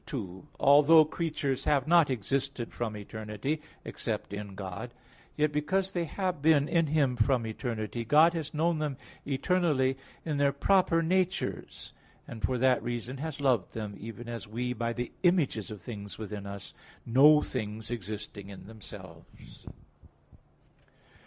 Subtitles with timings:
[0.07, 4.95] 2: Although creatures have not existed from eternity, except in God,
[5.37, 10.37] yet because they have been in Him from eternity, God has known them eternally in
[10.37, 11.91] their proper natures;
[12.27, 16.17] and for that reason has loved them, even as we, by the images of things
[16.17, 16.73] within us,
[17.05, 19.67] know things existing in themselves.